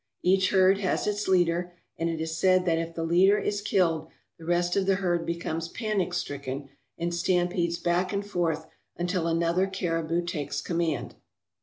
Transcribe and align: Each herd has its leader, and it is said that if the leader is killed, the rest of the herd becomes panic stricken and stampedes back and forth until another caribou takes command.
Each 0.23 0.49
herd 0.49 0.79
has 0.79 1.05
its 1.05 1.27
leader, 1.27 1.73
and 1.95 2.09
it 2.09 2.19
is 2.19 2.35
said 2.35 2.65
that 2.65 2.79
if 2.79 2.95
the 2.95 3.03
leader 3.03 3.37
is 3.37 3.61
killed, 3.61 4.07
the 4.39 4.45
rest 4.45 4.75
of 4.75 4.87
the 4.87 4.95
herd 4.95 5.27
becomes 5.27 5.67
panic 5.67 6.15
stricken 6.15 6.69
and 6.97 7.13
stampedes 7.13 7.77
back 7.77 8.11
and 8.11 8.25
forth 8.25 8.65
until 8.97 9.27
another 9.27 9.67
caribou 9.67 10.25
takes 10.25 10.59
command. 10.59 11.13